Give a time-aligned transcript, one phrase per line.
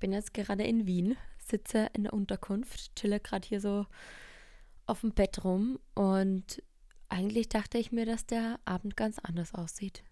[0.00, 3.86] bin jetzt gerade in Wien, sitze in der Unterkunft, chille gerade hier so
[4.86, 6.62] auf dem Bett rum und
[7.08, 10.02] eigentlich dachte ich mir, dass der Abend ganz anders aussieht.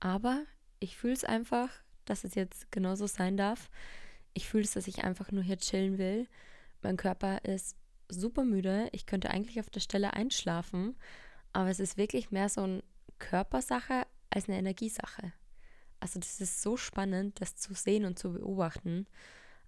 [0.00, 0.44] Aber
[0.80, 1.70] ich fühle es einfach,
[2.04, 3.70] dass es jetzt genauso sein darf.
[4.34, 6.28] Ich fühle es, dass ich einfach nur hier chillen will.
[6.82, 7.76] Mein Körper ist
[8.08, 8.88] super müde.
[8.92, 10.96] Ich könnte eigentlich auf der Stelle einschlafen,
[11.52, 12.82] aber es ist wirklich mehr so eine
[13.18, 15.32] Körpersache als eine Energiesache.
[16.02, 19.06] Also das ist so spannend, das zu sehen und zu beobachten.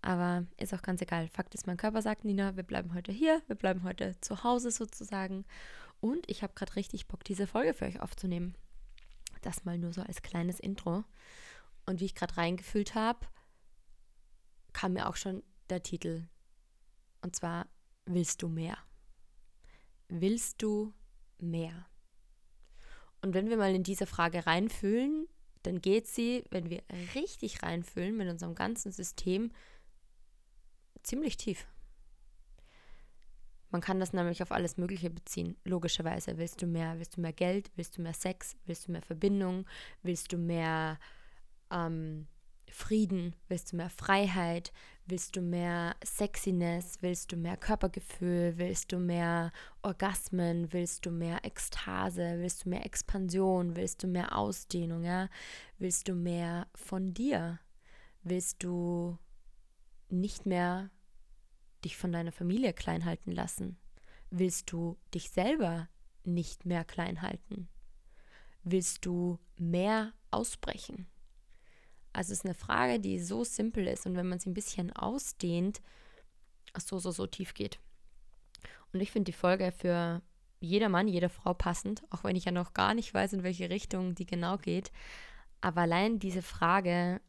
[0.02, 1.29] Aber ist auch ganz egal.
[1.29, 4.72] Fakt ist, mein Körper sagt, Nina, wir bleiben heute hier, wir bleiben heute zu Hause
[4.72, 5.44] sozusagen.
[6.00, 8.56] Und ich habe gerade richtig Bock, diese Folge für euch aufzunehmen.
[9.42, 11.04] Das mal nur so als kleines Intro.
[11.86, 13.20] Und wie ich gerade reingefühlt habe,
[14.72, 16.26] kam mir auch schon der Titel.
[17.22, 17.68] Und zwar,
[18.06, 18.76] willst du mehr?
[20.08, 20.92] Willst du
[21.39, 21.86] mehr?
[23.22, 25.28] Und wenn wir mal in diese Frage reinfühlen,
[25.64, 26.82] dann geht sie, wenn wir
[27.14, 29.50] richtig reinfühlen mit unserem ganzen System,
[31.03, 31.67] ziemlich tief.
[33.71, 35.56] Man kann das nämlich auf alles Mögliche beziehen.
[35.65, 39.03] Logischerweise willst du mehr, willst du mehr Geld, willst du mehr Sex, willst du mehr
[39.03, 39.67] Verbindung,
[40.03, 40.98] willst du mehr
[41.73, 42.28] ähm,
[42.70, 44.73] Frieden, willst du mehr Freiheit,
[45.07, 51.45] willst du mehr Sexiness, willst du mehr Körpergefühl, willst du mehr Orgasmen, willst du mehr
[51.45, 55.29] Ekstase, willst du mehr Expansion, willst du mehr Ausdehnung, ja?
[55.79, 57.61] Willst du mehr von dir?
[58.23, 59.19] Willst du
[60.09, 60.91] nicht mehr
[61.84, 63.78] dich von deiner Familie klein halten lassen?
[64.31, 65.89] Willst du dich selber
[66.25, 67.69] nicht mehr klein halten?
[68.62, 71.06] Willst du mehr ausbrechen?
[72.15, 74.93] Also es ist eine Frage, die so simpel ist und wenn man sie ein bisschen
[74.93, 75.83] ausdehnt,
[76.79, 77.81] so, so, so tief geht.
[78.93, 80.23] Und ich finde die Folge für
[80.61, 83.69] jeder Mann, jede Frau passend, auch wenn ich ja noch gar nicht weiß, in welche
[83.69, 84.93] Richtung die genau geht.
[85.61, 87.21] Aber allein diese Frage,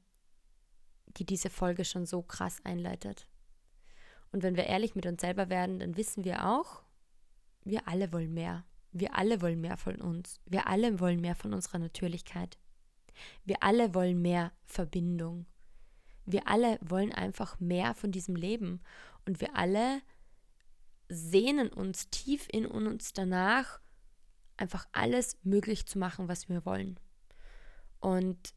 [1.18, 3.28] die diese Folge schon so krass einleitet.
[4.32, 6.84] Und wenn wir ehrlich mit uns selber werden, dann wissen wir auch,
[7.64, 8.66] wir alle wollen mehr.
[8.92, 10.40] Wir alle wollen mehr von uns.
[10.46, 12.58] Wir alle wollen mehr von unserer Natürlichkeit.
[13.44, 15.46] Wir alle wollen mehr Verbindung.
[16.26, 18.82] Wir alle wollen einfach mehr von diesem Leben.
[19.26, 20.02] Und wir alle
[21.08, 23.80] sehnen uns tief in uns danach,
[24.58, 27.00] einfach alles möglich zu machen, was wir wollen.
[28.00, 28.54] Und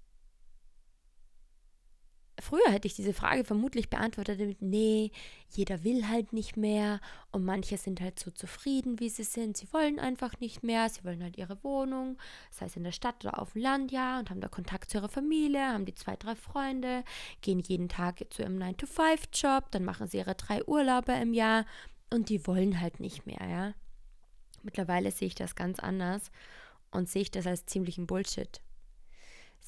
[2.41, 5.11] Früher hätte ich diese Frage vermutlich beantwortet mit, nee,
[5.51, 7.01] jeder will halt nicht mehr
[7.33, 9.57] und manche sind halt so zufrieden, wie sie sind.
[9.57, 12.17] Sie wollen einfach nicht mehr, sie wollen halt ihre Wohnung,
[12.51, 14.99] sei es in der Stadt oder auf dem Land, ja, und haben da Kontakt zu
[14.99, 17.03] ihrer Familie, haben die zwei, drei Freunde,
[17.41, 21.67] gehen jeden Tag zu ihrem 9-to-5-Job, dann machen sie ihre drei Urlaube im Jahr
[22.11, 23.75] und die wollen halt nicht mehr, ja.
[24.63, 26.31] Mittlerweile sehe ich das ganz anders
[26.91, 28.61] und sehe ich das als ziemlichen Bullshit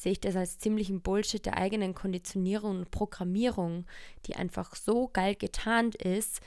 [0.01, 3.85] sehe ich das als ziemlichen Bullshit der eigenen Konditionierung und Programmierung,
[4.25, 6.41] die einfach so geil getarnt ist,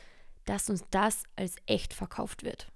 [0.46, 2.72] dass uns das als echt verkauft wird.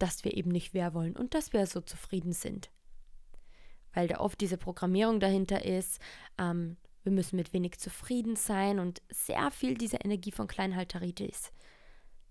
[0.00, 2.68] Dass wir eben nicht wer wollen und dass wir so zufrieden sind.
[3.94, 6.00] Weil da oft diese Programmierung dahinter ist,
[6.36, 11.52] ähm, wir müssen mit wenig zufrieden sein und sehr viel dieser Energie von Kleinhalteritis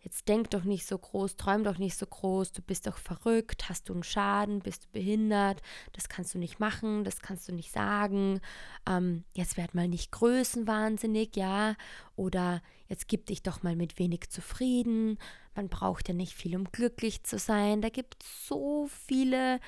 [0.03, 3.69] Jetzt denk doch nicht so groß, träum doch nicht so groß, du bist doch verrückt,
[3.69, 7.53] hast du einen Schaden, bist du behindert, das kannst du nicht machen, das kannst du
[7.53, 8.41] nicht sagen.
[8.88, 11.75] Ähm, jetzt werd mal nicht größenwahnsinnig, ja.
[12.16, 15.19] Oder jetzt gib dich doch mal mit wenig zufrieden.
[15.53, 17.81] Man braucht ja nicht viel, um glücklich zu sein.
[17.81, 19.59] Da gibt es so viele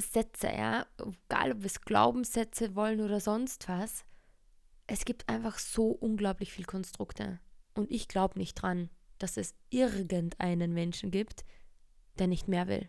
[0.00, 0.84] Sätze, ja.
[1.28, 4.04] Egal, ob wir es Glaubenssätze wollen oder sonst was.
[4.88, 7.38] Es gibt einfach so unglaublich viel Konstrukte.
[7.74, 11.44] Und ich glaube nicht dran dass es irgendeinen Menschen gibt,
[12.18, 12.88] der nicht mehr will.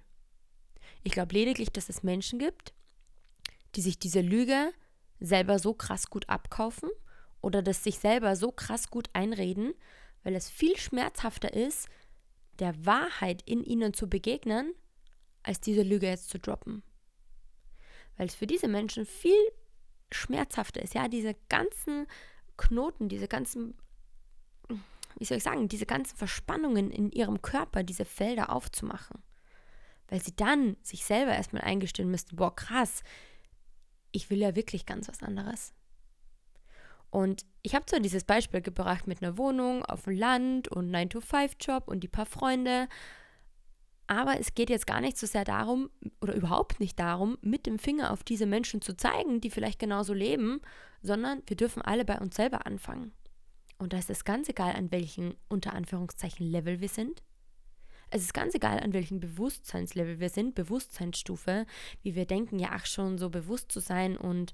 [1.03, 2.73] Ich glaube lediglich, dass es Menschen gibt,
[3.75, 4.71] die sich diese Lüge
[5.19, 6.89] selber so krass gut abkaufen
[7.41, 9.73] oder das sich selber so krass gut einreden,
[10.23, 11.87] weil es viel schmerzhafter ist,
[12.59, 14.73] der Wahrheit in ihnen zu begegnen,
[15.43, 16.83] als diese Lüge jetzt zu droppen.
[18.17, 19.39] Weil es für diese Menschen viel
[20.11, 22.07] schmerzhafter ist, ja, diese ganzen
[22.57, 23.75] Knoten, diese ganzen
[25.19, 29.21] wie soll ich sagen, diese ganzen Verspannungen in ihrem Körper, diese Felder aufzumachen.
[30.07, 33.03] Weil sie dann sich selber erstmal eingestehen müssten, boah, krass,
[34.11, 35.73] ich will ja wirklich ganz was anderes.
[37.11, 41.87] Und ich habe zwar dieses Beispiel gebracht mit einer Wohnung auf dem Land und 9-to-5-Job
[41.87, 42.87] und die paar Freunde,
[44.07, 47.77] aber es geht jetzt gar nicht so sehr darum oder überhaupt nicht darum, mit dem
[47.77, 50.61] Finger auf diese Menschen zu zeigen, die vielleicht genauso leben,
[51.03, 53.11] sondern wir dürfen alle bei uns selber anfangen.
[53.79, 57.23] Und da ist es ganz egal, an welchem unter Anführungszeichen Level wir sind.
[58.11, 61.65] Es ist ganz egal, an welchem Bewusstseinslevel wir sind, Bewusstseinsstufe,
[62.03, 64.53] wie wir denken, ja, ach schon, so bewusst zu sein und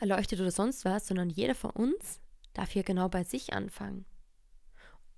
[0.00, 2.20] erleuchtet oder sonst was, sondern jeder von uns
[2.52, 4.04] darf hier genau bei sich anfangen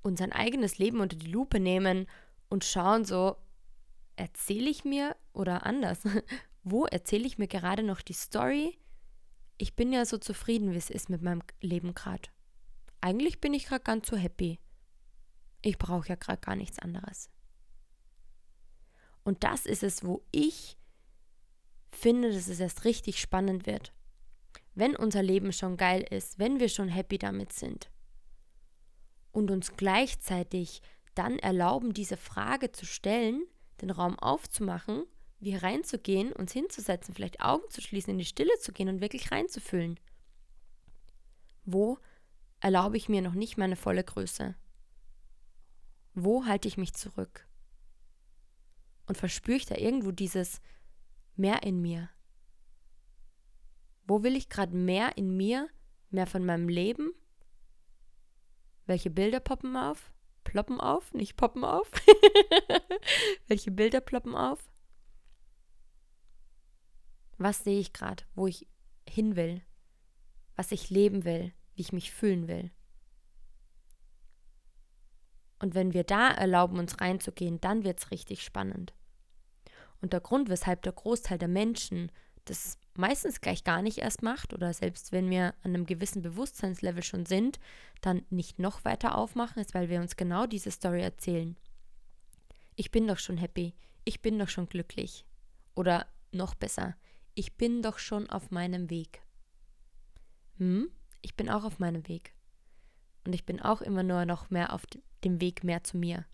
[0.05, 2.07] und sein eigenes Leben unter die Lupe nehmen
[2.49, 3.37] und schauen so,
[4.17, 6.03] erzähle ich mir oder anders,
[6.63, 8.79] wo erzähle ich mir gerade noch die Story?
[9.57, 12.29] Ich bin ja so zufrieden, wie es ist mit meinem Leben gerade.
[13.05, 14.59] Eigentlich bin ich gerade ganz so happy.
[15.61, 17.29] Ich brauche ja gerade gar nichts anderes.
[19.25, 20.79] Und das ist es, wo ich
[21.93, 23.93] finde, dass es erst richtig spannend wird.
[24.75, 27.91] Wenn unser Leben schon geil ist, wenn wir schon happy damit sind
[29.33, 30.81] und uns gleichzeitig
[31.15, 33.45] dann erlauben, diese Frage zu stellen,
[33.83, 35.05] den Raum aufzumachen,
[35.41, 39.31] wie reinzugehen, uns hinzusetzen, vielleicht Augen zu schließen, in die Stille zu gehen und wirklich
[39.31, 40.01] reinzufühlen.
[41.67, 41.99] Wo
[42.65, 44.55] erlaube ich mir noch nicht meine volle Größe?
[46.15, 47.47] Wo halte ich mich zurück?
[49.05, 50.63] Und verspüre ich da irgendwo dieses
[51.37, 52.09] mehr in mir?
[54.07, 55.69] Wo will ich gerade mehr in mir,
[56.09, 57.13] mehr von meinem Leben?
[58.87, 60.15] Welche Bilder poppen auf?
[60.45, 61.91] Ploppen auf, nicht poppen auf.
[63.47, 64.71] Welche Bilder ploppen auf?
[67.37, 68.67] Was sehe ich gerade, wo ich
[69.07, 69.61] hin will?
[70.57, 72.71] Was ich leben will, wie ich mich fühlen will?
[75.59, 78.93] Und wenn wir da erlauben, uns reinzugehen, dann wird es richtig spannend.
[80.01, 82.11] Und der Grund, weshalb der Großteil der Menschen
[82.45, 87.03] das meistens gleich gar nicht erst macht oder selbst wenn wir an einem gewissen Bewusstseinslevel
[87.03, 87.59] schon sind,
[88.01, 91.57] dann nicht noch weiter aufmachen, ist, weil wir uns genau diese Story erzählen.
[92.77, 93.75] Ich bin doch schon happy,
[94.05, 95.25] ich bin doch schon glücklich.
[95.75, 96.97] Oder noch besser,
[97.35, 99.23] ich bin doch schon auf meinem Weg.
[100.59, 100.91] Hm,
[101.25, 102.35] ich bin auch auf meinem Weg.
[103.27, 104.83] Und ich bin auch immer nur noch mehr auf
[105.25, 106.27] dem Weg mehr zu mir.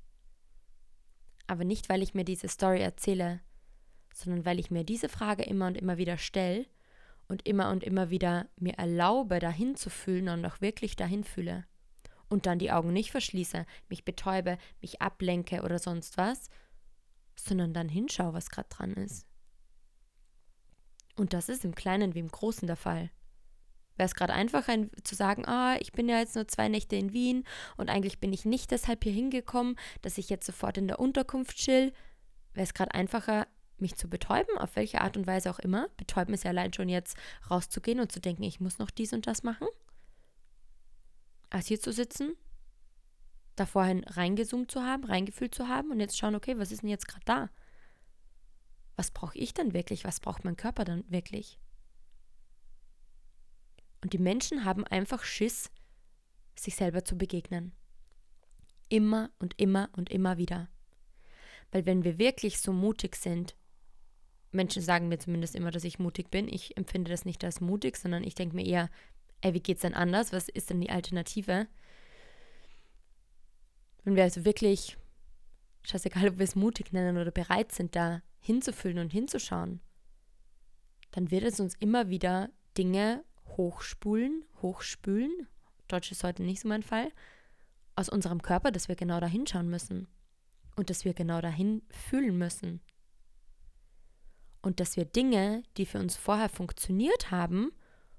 [1.47, 3.41] Aber nicht, weil ich mir diese Story erzähle,
[4.13, 6.67] sondern weil ich mir diese Frage immer und immer wieder stelle
[7.29, 11.65] und immer und immer wieder mir erlaube, dahin zu fühlen und auch wirklich dahin fühle.
[12.29, 16.51] Und dann die Augen nicht verschließe, mich betäube, mich ablenke oder sonst was,
[17.37, 19.27] sondern dann hinschaue, was gerade dran ist.
[21.17, 23.11] Und das ist im Kleinen wie im Großen der Fall.
[24.01, 24.75] Wäre es gerade einfacher
[25.05, 27.45] zu sagen, ah, ich bin ja jetzt nur zwei Nächte in Wien
[27.77, 31.59] und eigentlich bin ich nicht deshalb hier hingekommen, dass ich jetzt sofort in der Unterkunft
[31.59, 31.93] chill,
[32.55, 35.91] wäre es gerade einfacher, mich zu betäuben, auf welche Art und Weise auch immer.
[35.99, 37.15] Betäuben ist ja allein schon jetzt
[37.51, 39.69] rauszugehen und zu denken, ich muss noch dies und das machen.
[41.51, 42.33] Als hier zu sitzen,
[43.55, 46.89] da vorhin reingezoomt zu haben, reingefühlt zu haben und jetzt schauen, okay, was ist denn
[46.89, 47.51] jetzt gerade da?
[48.97, 50.05] Was brauche ich denn wirklich?
[50.05, 51.59] Was braucht mein Körper dann wirklich?
[54.03, 55.71] Und die Menschen haben einfach Schiss,
[56.55, 57.73] sich selber zu begegnen.
[58.89, 60.69] Immer und immer und immer wieder.
[61.71, 63.55] Weil wenn wir wirklich so mutig sind,
[64.53, 66.49] Menschen sagen mir zumindest immer, dass ich mutig bin.
[66.49, 68.91] Ich empfinde das nicht als mutig, sondern ich denke mir eher,
[69.43, 70.33] ey, wie geht's denn anders?
[70.33, 71.69] Was ist denn die Alternative?
[74.03, 74.97] Wenn wir also wirklich,
[75.83, 79.81] scheißegal, ob wir es mutig nennen oder bereit sind, da hinzufühlen und hinzuschauen,
[81.13, 83.25] dann wird es uns immer wieder Dinge
[83.57, 85.49] hochspulen, hochspülen,
[85.89, 87.11] Deutsch ist heute nicht so mein Fall,
[87.97, 90.09] aus unserem Körper, dass wir genau da hinschauen müssen
[90.77, 92.81] und dass wir genau dahin fühlen müssen
[94.63, 97.73] und dass wir Dinge, die für uns vorher funktioniert haben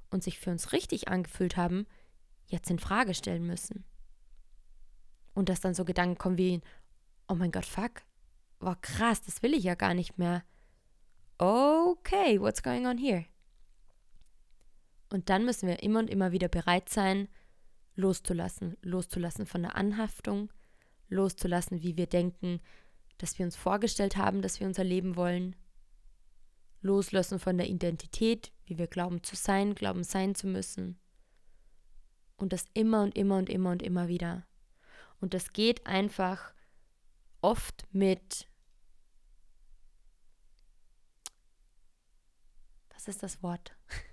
[0.10, 1.88] und sich für uns richtig angefühlt haben,
[2.46, 3.86] jetzt in Frage stellen müssen.
[5.34, 6.62] Und dass dann so Gedanken kommen wie,
[7.28, 8.02] oh mein Gott, fuck,
[8.60, 10.44] war krass, das will ich ja gar nicht mehr.
[11.38, 13.26] Okay, what's going on here?
[15.12, 17.28] Und dann müssen wir immer und immer wieder bereit sein,
[17.96, 20.52] loszulassen, loszulassen von der Anhaftung,
[21.10, 22.62] loszulassen, wie wir denken,
[23.18, 25.56] dass wir uns vorgestellt haben, dass wir unser Leben wollen,
[26.82, 30.98] loslassen von der Identität, wie wir glauben zu sein, glauben sein zu müssen.
[32.38, 34.48] Und das immer und immer und immer und immer wieder.
[35.20, 36.54] Und das geht einfach
[37.42, 38.48] oft mit,
[42.94, 43.76] was ist das Wort?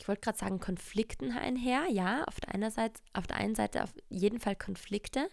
[0.00, 3.84] Ich wollte gerade sagen Konflikten einher, ja, auf der, einer Seite, auf der einen Seite
[3.84, 5.28] auf jeden Fall Konflikte,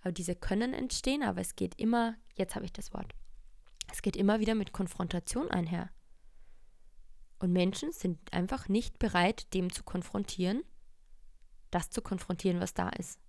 [0.00, 3.14] aber diese können entstehen, aber es geht immer, jetzt habe ich das Wort,
[3.92, 5.90] es geht immer wieder mit Konfrontation einher.
[7.38, 10.64] Und Menschen sind einfach nicht bereit, dem zu konfrontieren,
[11.70, 13.20] das zu konfrontieren, was da ist.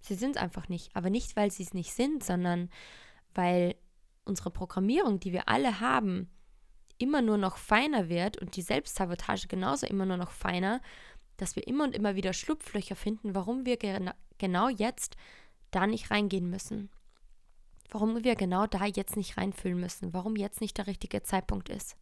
[0.00, 0.94] Sie sind es einfach nicht.
[0.94, 2.68] Aber nicht, weil sie es nicht sind, sondern
[3.34, 3.76] weil
[4.24, 6.30] unsere Programmierung, die wir alle haben,
[7.00, 10.80] immer nur noch feiner wird und die Selbstsabotage genauso immer nur noch feiner,
[11.36, 13.78] dass wir immer und immer wieder Schlupflöcher finden, warum wir
[14.38, 15.16] genau jetzt
[15.70, 16.90] da nicht reingehen müssen
[17.90, 21.96] Warum wir genau da jetzt nicht reinfühlen müssen, warum jetzt nicht der richtige Zeitpunkt ist.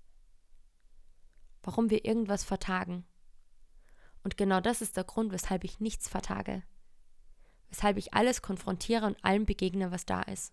[1.63, 3.07] Warum wir irgendwas vertagen.
[4.23, 6.63] Und genau das ist der Grund, weshalb ich nichts vertage.
[7.71, 10.53] Weshalb ich alles konfrontiere und allem begegne, was da ist.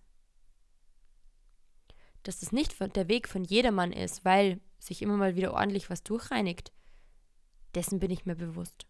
[2.26, 6.04] Dass es nicht der Weg von jedermann ist, weil sich immer mal wieder ordentlich was
[6.04, 6.74] durchreinigt,
[7.76, 8.88] dessen bin ich mir bewusst.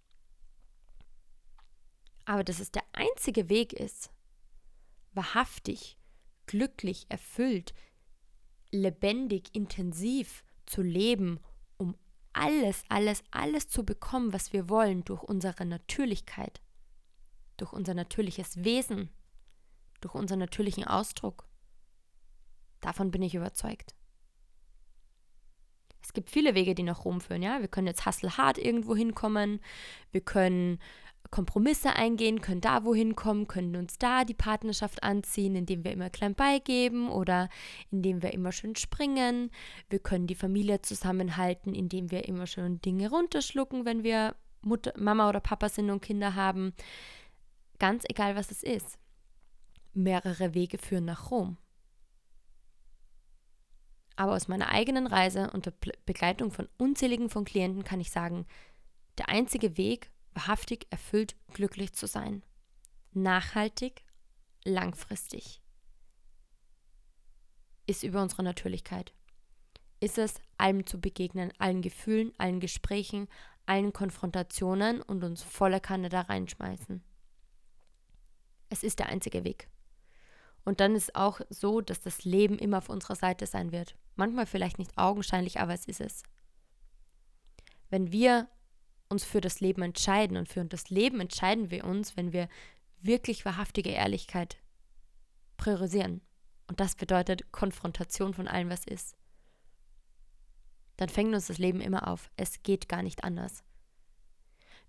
[2.24, 4.10] Aber dass es der einzige Weg ist,
[5.14, 5.98] wahrhaftig,
[6.46, 7.74] glücklich, erfüllt,
[8.72, 11.42] lebendig, intensiv zu leben,
[11.76, 11.98] um
[12.32, 16.62] alles, alles, alles zu bekommen, was wir wollen, durch unsere Natürlichkeit,
[17.58, 19.10] durch unser natürliches Wesen,
[20.00, 21.50] durch unseren natürlichen Ausdruck.
[22.86, 23.96] Davon bin ich überzeugt.
[26.04, 27.62] Es gibt viele Wege, die nach Rom führen, ja.
[27.62, 29.60] Wir können jetzt hasselhart irgendwo hinkommen,
[30.12, 30.78] wir können
[31.32, 36.12] Kompromisse eingehen, können da wohin kommen, können uns da die Partnerschaft anziehen, indem wir immer
[36.12, 37.50] klein beigeben oder
[37.90, 39.50] indem wir immer schön springen.
[39.90, 45.28] Wir können die Familie zusammenhalten, indem wir immer schön Dinge runterschlucken, wenn wir Mutter, Mama
[45.28, 46.76] oder Papa sind und Kinder haben.
[47.80, 49.00] Ganz egal, was es ist.
[49.96, 51.58] Mehrere Wege führen nach Rom.
[54.16, 55.72] Aber aus meiner eigenen Reise unter
[56.06, 58.46] Begleitung von unzähligen von Klienten kann ich sagen,
[59.18, 62.44] der einzige Weg, wahrhaftig erfüllt glücklich zu sein.
[63.12, 64.04] Nachhaltig,
[64.64, 65.62] langfristig.
[67.88, 69.14] Ist über unsere Natürlichkeit.
[70.00, 73.28] Ist es, allem zu begegnen, allen Gefühlen, allen Gesprächen,
[73.66, 77.04] allen Konfrontationen und uns volle Kanne da reinschmeißen.
[78.70, 79.68] Es ist der einzige Weg.
[80.66, 83.96] Und dann ist auch so, dass das Leben immer auf unserer Seite sein wird.
[84.16, 86.24] Manchmal vielleicht nicht augenscheinlich, aber es ist es.
[87.90, 88.50] Wenn wir
[89.08, 92.50] uns für das Leben entscheiden und für das Leben entscheiden wir uns, wenn wir
[93.00, 94.58] wirklich wahrhaftige Ehrlichkeit
[95.58, 96.22] priorisieren.
[96.68, 99.16] Und das bedeutet Konfrontation von allem, was ist.
[100.98, 102.32] Dann fängt uns das Leben immer auf.
[102.38, 103.64] Es geht gar nicht anders.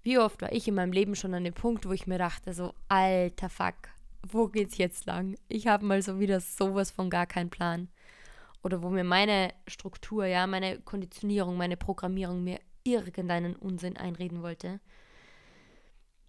[0.02, 2.54] Wie oft war ich in meinem Leben schon an dem Punkt, wo ich mir dachte,
[2.54, 3.88] so, alter Fuck,
[4.32, 5.36] wo geht's jetzt lang?
[5.48, 7.88] Ich habe mal so wieder sowas von gar keinen Plan
[8.62, 14.80] oder wo mir meine Struktur, ja, meine Konditionierung, meine Programmierung mir irgendeinen Unsinn einreden wollte.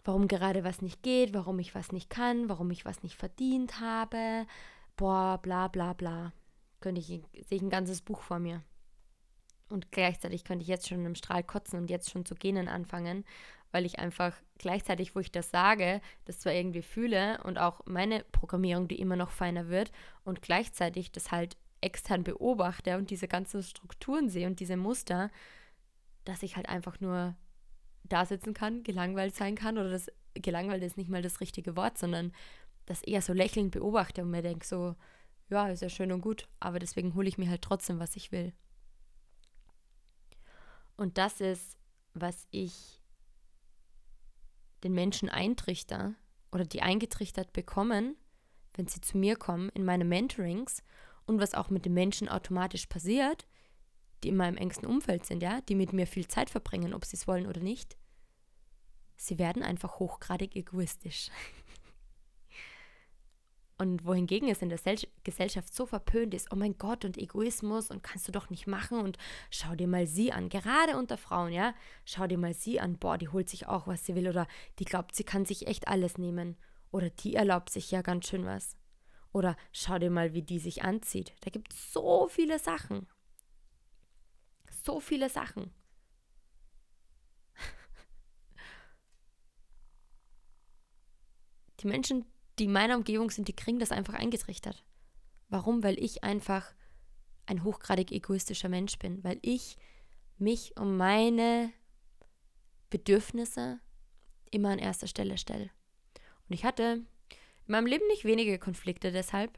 [0.04, 3.80] Warum gerade was nicht geht, warum ich was nicht kann, warum ich was nicht verdient
[3.80, 4.46] habe,
[4.96, 6.32] boah, bla bla bla.
[6.80, 8.64] Könnte ich, sehe ich ein ganzes Buch vor mir.
[9.70, 13.26] Und gleichzeitig könnte ich jetzt schon im Strahl kotzen und jetzt schon zu gähnen anfangen,
[13.72, 18.24] weil ich einfach gleichzeitig, wo ich das sage, das zwar irgendwie fühle und auch meine
[18.32, 19.92] Programmierung, die immer noch feiner wird
[20.24, 25.30] und gleichzeitig das halt extern beobachte und diese ganzen Strukturen sehe und diese Muster,
[26.24, 27.36] dass ich halt einfach nur
[28.04, 31.98] da sitzen kann, gelangweilt sein kann oder das gelangweilt ist nicht mal das richtige Wort,
[31.98, 32.32] sondern
[32.86, 34.96] das eher so lächelnd beobachte und mir denke so,
[35.50, 38.32] ja, ist ja schön und gut, aber deswegen hole ich mir halt trotzdem, was ich
[38.32, 38.54] will.
[40.98, 41.78] Und das ist,
[42.14, 43.02] was ich
[44.84, 46.16] den Menschen eintrichter
[46.52, 48.16] oder die eingetrichtert bekommen,
[48.74, 50.84] wenn sie zu mir kommen in meine Mentorings
[51.26, 53.48] und was auch mit den Menschen automatisch passiert,
[54.24, 57.16] die in meinem engsten Umfeld sind, ja, die mit mir viel Zeit verbringen, ob sie
[57.16, 57.98] es wollen oder nicht.
[59.16, 61.30] Sie werden einfach hochgradig egoistisch.
[63.80, 64.80] Und wohingegen es in der
[65.24, 69.00] Gesellschaft so verpönt ist, oh mein Gott, und Egoismus und kannst du doch nicht machen
[69.00, 69.20] und
[69.52, 73.20] schau dir mal sie an, gerade unter Frauen, ja, schau dir mal sie an, boah,
[73.20, 74.48] die holt sich auch, was sie will oder
[74.80, 76.58] die glaubt, sie kann sich echt alles nehmen
[76.92, 78.76] oder die erlaubt sich ja ganz schön was.
[79.32, 81.36] Oder schau dir mal, wie die sich anzieht.
[81.42, 83.06] Da gibt es so viele Sachen.
[84.84, 85.72] So viele Sachen.
[91.82, 92.26] Die Menschen,
[92.60, 94.84] die in meiner Umgebung sind, die kriegen das einfach eingetrichtert.
[95.50, 95.84] Warum?
[95.84, 96.74] Weil ich einfach
[97.46, 99.78] ein hochgradig egoistischer Mensch bin, weil ich
[100.38, 101.72] mich um meine
[102.90, 103.80] Bedürfnisse
[104.52, 105.70] immer an erster Stelle stelle.
[106.48, 107.06] Und ich hatte
[107.66, 109.58] in meinem Leben nicht wenige Konflikte deshalb.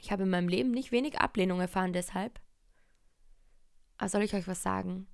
[0.00, 2.40] Ich habe in meinem Leben nicht wenig Ablehnung erfahren deshalb.
[3.98, 5.06] Aber soll ich euch was sagen?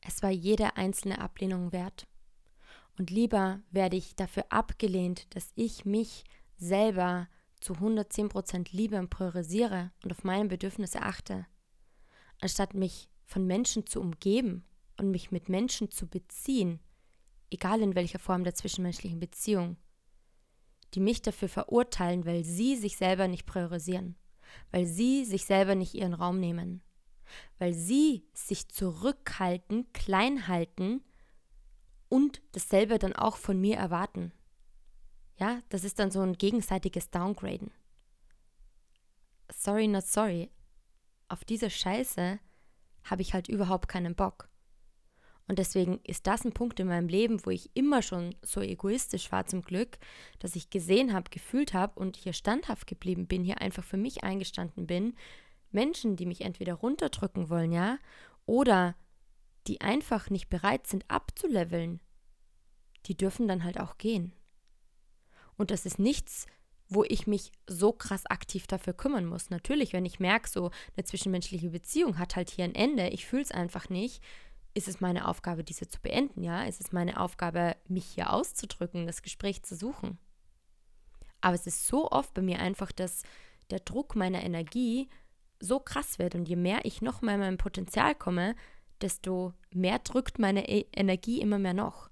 [0.00, 2.06] Es war jede einzelne Ablehnung wert.
[2.96, 6.24] Und lieber werde ich dafür abgelehnt, dass ich mich
[6.56, 7.28] selber
[7.60, 11.46] zu 110% liebe und priorisiere und auf meine Bedürfnisse achte,
[12.40, 14.64] anstatt mich von Menschen zu umgeben
[14.98, 16.78] und mich mit Menschen zu beziehen,
[17.50, 19.76] egal in welcher Form der zwischenmenschlichen Beziehung,
[20.92, 24.16] die mich dafür verurteilen, weil sie sich selber nicht priorisieren,
[24.70, 26.82] weil sie sich selber nicht ihren Raum nehmen,
[27.58, 31.02] weil sie sich zurückhalten, klein halten
[32.08, 34.32] und dasselbe dann auch von mir erwarten.
[35.38, 37.72] Ja, das ist dann so ein gegenseitiges Downgraden.
[39.50, 40.50] sorry, not sorry,
[41.28, 42.38] auf diese Scheiße
[43.04, 44.48] habe ich halt überhaupt keinen Bock.
[45.46, 49.30] Und deswegen ist das ein Punkt in meinem Leben, wo ich immer schon so egoistisch
[49.30, 49.98] war zum Glück,
[50.38, 54.24] dass ich gesehen habe, gefühlt habe und hier standhaft geblieben bin, hier einfach für mich
[54.24, 55.14] eingestanden bin.
[55.70, 57.98] Menschen, die mich entweder runterdrücken wollen, ja,
[58.46, 58.94] oder
[59.66, 62.00] die einfach nicht bereit sind abzuleveln,
[63.06, 64.32] die dürfen dann halt auch gehen.
[65.56, 66.46] Und das ist nichts,
[66.88, 69.50] wo ich mich so krass aktiv dafür kümmern muss.
[69.50, 73.42] Natürlich, wenn ich merke, so eine zwischenmenschliche Beziehung hat halt hier ein Ende, ich fühle
[73.42, 74.22] es einfach nicht,
[74.74, 76.64] ist es meine Aufgabe, diese zu beenden, ja?
[76.64, 80.18] Ist es meine Aufgabe, mich hier auszudrücken, das Gespräch zu suchen?
[81.40, 83.22] Aber es ist so oft bei mir einfach, dass
[83.70, 85.08] der Druck meiner Energie
[85.60, 88.56] so krass wird und je mehr ich noch mal in mein Potenzial komme,
[89.00, 92.10] desto mehr drückt meine e Energie immer mehr noch.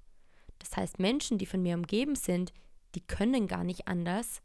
[0.59, 2.53] Das heißt, Menschen, die von mir umgeben sind,
[2.95, 4.43] die können gar nicht anders,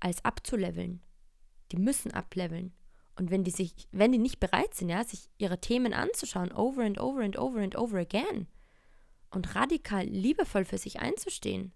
[0.00, 1.02] als abzuleveln.
[1.72, 2.72] Die müssen ableveln.
[3.16, 6.82] Und wenn die sich, wenn die nicht bereit sind, ja, sich ihre Themen anzuschauen, over
[6.82, 8.48] and over and over and over again
[9.30, 11.72] und radikal liebevoll für sich einzustehen,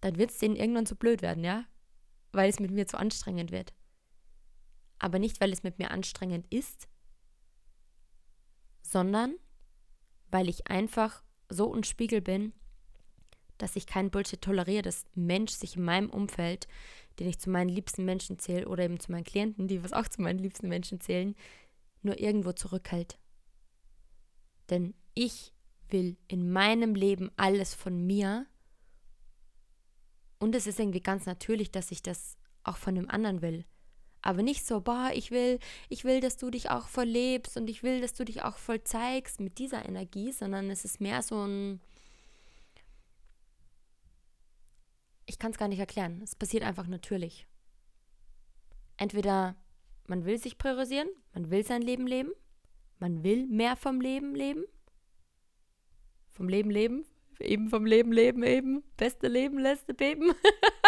[0.00, 1.64] dann wird es denen irgendwann zu blöd werden, ja,
[2.32, 3.74] weil es mit mir zu anstrengend wird.
[4.98, 6.88] Aber nicht, weil es mit mir anstrengend ist,
[8.90, 9.34] sondern
[10.30, 12.52] weil ich einfach so ein Spiegel bin,
[13.58, 16.66] dass ich keinen Bullshit toleriere, dass Mensch sich in meinem Umfeld
[17.18, 20.08] den ich zu meinen liebsten Menschen zähle oder eben zu meinen Klienten, die was auch
[20.08, 21.34] zu meinen liebsten Menschen zählen,
[22.02, 23.18] nur irgendwo zurückhält.
[24.70, 25.52] Denn ich
[25.88, 28.46] will in meinem Leben alles von mir
[30.38, 33.64] und es ist irgendwie ganz natürlich, dass ich das auch von dem anderen will.
[34.26, 37.70] Aber nicht so, boah, ich will, ich will, dass du dich auch voll lebst und
[37.70, 41.22] ich will, dass du dich auch voll zeigst mit dieser Energie, sondern es ist mehr
[41.22, 41.80] so ein,
[45.26, 46.22] ich kann es gar nicht erklären.
[46.24, 47.46] Es passiert einfach natürlich.
[48.96, 49.54] Entweder
[50.08, 52.32] man will sich priorisieren, man will sein Leben leben,
[52.98, 54.64] man will mehr vom Leben leben,
[56.30, 57.06] vom Leben leben,
[57.38, 60.34] eben vom Leben leben, eben, beste Leben, letzte Beben.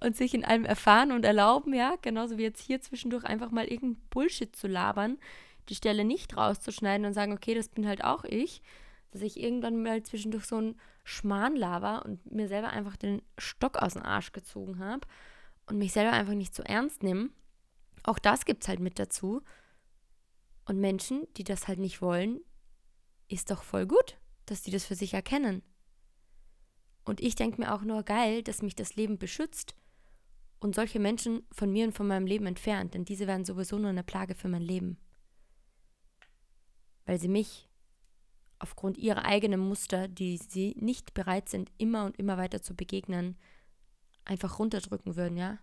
[0.00, 3.66] und sich in allem erfahren und erlauben, ja, genauso wie jetzt hier zwischendurch einfach mal
[3.66, 5.18] irgendein Bullshit zu labern,
[5.68, 8.62] die Stelle nicht rauszuschneiden und sagen, okay, das bin halt auch ich,
[9.10, 13.94] dass ich irgendwann mal zwischendurch so ein Schmarrnlaber und mir selber einfach den Stock aus
[13.94, 15.06] dem Arsch gezogen habe
[15.66, 17.30] und mich selber einfach nicht so ernst nehme.
[18.02, 19.42] Auch das gibt es halt mit dazu.
[20.64, 22.40] Und Menschen, die das halt nicht wollen,
[23.28, 25.62] ist doch voll gut, dass die das für sich erkennen.
[27.04, 29.74] Und ich denke mir auch nur geil, dass mich das Leben beschützt
[30.60, 33.90] und solche Menschen von mir und von meinem Leben entfernt, denn diese werden sowieso nur
[33.90, 34.98] eine Plage für mein Leben.
[37.06, 37.68] Weil sie mich
[38.58, 43.36] aufgrund ihrer eigenen Muster, die sie nicht bereit sind, immer und immer weiter zu begegnen,
[44.24, 45.58] einfach runterdrücken würden, ja?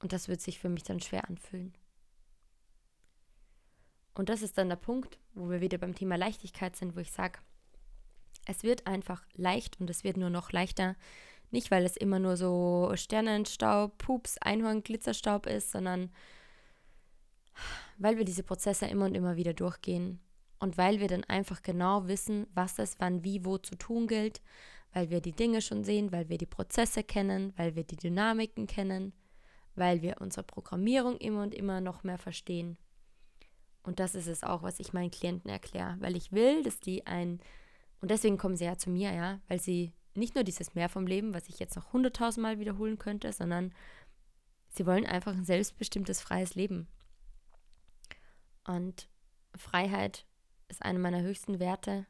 [0.00, 1.72] Und das wird sich für mich dann schwer anfühlen.
[4.14, 7.12] Und das ist dann der Punkt, wo wir wieder beim Thema Leichtigkeit sind, wo ich
[7.12, 7.38] sage,
[8.44, 10.96] es wird einfach leicht und es wird nur noch leichter.
[11.52, 16.10] Nicht, weil es immer nur so Sternenstaub, Pups, Einhorn, Glitzerstaub ist, sondern
[17.98, 20.18] weil wir diese Prozesse immer und immer wieder durchgehen
[20.58, 24.40] und weil wir dann einfach genau wissen, was es wann, wie, wo zu tun gilt,
[24.94, 28.66] weil wir die Dinge schon sehen, weil wir die Prozesse kennen, weil wir die Dynamiken
[28.66, 29.12] kennen,
[29.74, 32.78] weil wir unsere Programmierung immer und immer noch mehr verstehen.
[33.82, 37.06] Und das ist es auch, was ich meinen Klienten erkläre, weil ich will, dass die
[37.06, 37.40] ein,
[38.00, 41.06] und deswegen kommen sie ja zu mir, ja, weil sie nicht nur dieses Mehr vom
[41.06, 43.72] Leben, was ich jetzt noch hunderttausendmal wiederholen könnte, sondern
[44.68, 46.88] sie wollen einfach ein selbstbestimmtes, freies Leben.
[48.64, 49.08] Und
[49.54, 50.26] Freiheit
[50.68, 52.06] ist eine meiner höchsten Werte,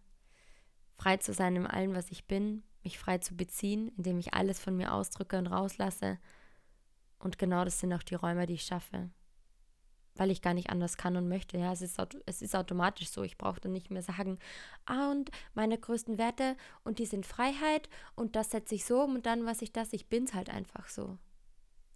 [0.97, 4.61] frei zu sein in allem, was ich bin, mich frei zu beziehen, indem ich alles
[4.61, 6.19] von mir ausdrücke und rauslasse.
[7.19, 9.11] Und genau das sind auch die Räume, die ich schaffe.
[10.15, 11.57] Weil ich gar nicht anders kann und möchte.
[11.57, 13.23] Ja, es ist, es ist automatisch so.
[13.23, 14.39] Ich brauche dann nicht mehr sagen,
[14.85, 19.15] ah, und meine größten Werte und die sind Freiheit und das setze ich so um
[19.15, 19.93] und dann was ich das.
[19.93, 21.19] Ich bin es halt einfach so.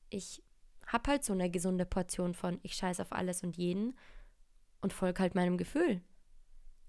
[0.08, 0.42] Ich
[0.86, 3.94] habe halt so eine gesunde Portion von ich scheiße auf alles und jeden
[4.80, 6.00] und folge halt meinem Gefühl.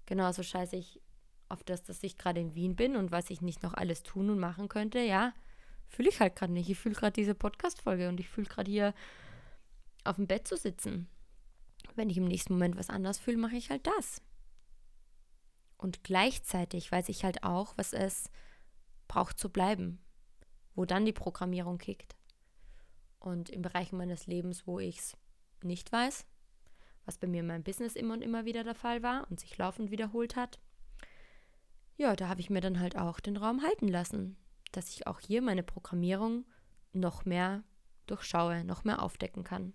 [0.06, 1.02] Genauso scheiße ich
[1.48, 4.30] auf das, dass ich gerade in Wien bin und was ich nicht noch alles tun
[4.30, 5.34] und machen könnte, ja,
[5.86, 6.68] fühle ich halt gerade nicht.
[6.68, 8.94] Ich fühle gerade diese Podcast-Folge und ich fühle gerade hier
[10.04, 11.08] auf dem Bett zu sitzen.
[11.94, 14.22] Wenn ich im nächsten Moment was anderes fühle, mache ich halt das.
[15.76, 18.30] Und gleichzeitig weiß ich halt auch, was es
[19.06, 20.00] braucht zu bleiben,
[20.74, 22.16] wo dann die Programmierung kickt.
[23.20, 25.16] Und im Bereich meines Lebens, wo ich es
[25.62, 26.26] nicht weiß,
[27.04, 29.56] was bei mir in meinem Business immer und immer wieder der Fall war und sich
[29.56, 30.58] laufend wiederholt hat.
[31.96, 34.36] Ja, da habe ich mir dann halt auch den Raum halten lassen,
[34.72, 36.44] dass ich auch hier meine Programmierung
[36.92, 37.64] noch mehr
[38.06, 39.72] durchschaue, noch mehr aufdecken kann.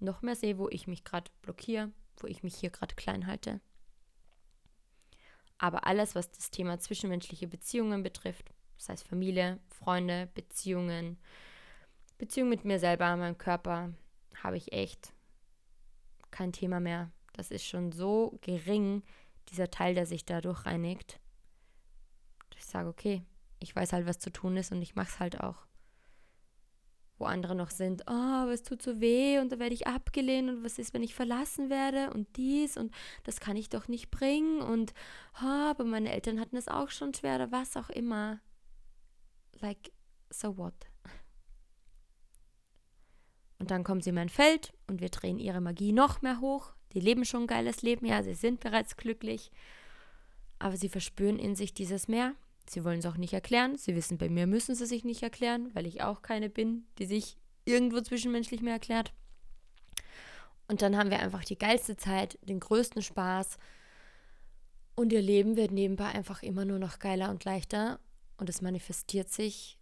[0.00, 3.60] Noch mehr sehe, wo ich mich gerade blockiere, wo ich mich hier gerade klein halte.
[5.58, 11.18] Aber alles, was das Thema zwischenmenschliche Beziehungen betrifft, das heißt Familie, Freunde, Beziehungen,
[12.18, 13.94] Beziehung mit mir selber, meinem Körper,
[14.42, 15.12] habe ich echt
[16.30, 17.10] kein Thema mehr.
[17.32, 19.02] Das ist schon so gering,
[19.50, 21.20] dieser Teil, der sich dadurch reinigt.
[22.56, 23.22] Ich sage, okay,
[23.60, 25.66] ich weiß halt, was zu tun ist und ich mache es halt auch.
[27.18, 30.48] Wo andere noch sind, oh, aber es tut so weh und da werde ich abgelehnt
[30.48, 34.10] und was ist, wenn ich verlassen werde und dies und das kann ich doch nicht
[34.10, 34.92] bringen und
[35.40, 38.40] oh, aber meine Eltern hatten es auch schon schwer oder was auch immer.
[39.60, 39.92] Like,
[40.30, 40.74] so what?
[43.58, 46.74] Und dann kommen sie in mein Feld und wir drehen ihre Magie noch mehr hoch.
[46.92, 49.50] Die leben schon ein geiles Leben, ja, sie sind bereits glücklich.
[50.58, 52.34] Aber sie verspüren in sich dieses Meer.
[52.68, 53.76] Sie wollen es auch nicht erklären.
[53.76, 57.06] Sie wissen, bei mir müssen sie sich nicht erklären, weil ich auch keine bin, die
[57.06, 59.12] sich irgendwo zwischenmenschlich mehr erklärt.
[60.66, 63.58] Und dann haben wir einfach die geilste Zeit, den größten Spaß.
[64.94, 68.00] Und ihr Leben wird nebenbei einfach immer nur noch geiler und leichter.
[68.38, 69.78] Und es manifestiert sich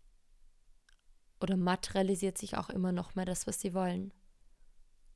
[1.40, 4.12] oder materialisiert sich auch immer noch mehr das, was sie wollen.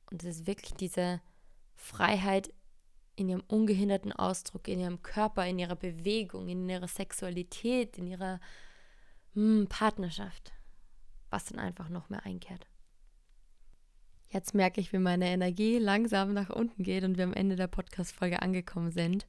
[0.09, 1.21] Und es ist wirklich diese
[1.75, 2.53] Freiheit
[3.17, 8.39] in ihrem ungehinderten Ausdruck, in ihrem Körper, in ihrer Bewegung, in ihrer Sexualität, in ihrer
[9.33, 10.53] mh, hm, Partnerschaft,
[11.29, 12.65] was dann einfach noch mehr einkehrt.
[14.29, 17.67] Jetzt merke ich, wie meine Energie langsam nach unten geht und wir am Ende der
[17.67, 19.27] Podcast-Folge angekommen sind.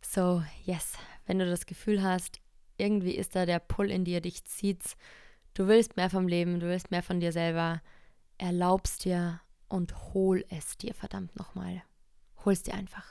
[0.00, 0.94] So, yes,
[1.26, 2.40] wenn du das Gefühl hast,
[2.78, 4.96] irgendwie ist da der Pull in dir, dich zieht's,
[5.58, 7.82] Du willst mehr vom Leben, du willst mehr von dir selber.
[8.38, 11.82] Erlaubst dir und hol es dir verdammt nochmal.
[12.48, 13.04] Hol's dir einfach.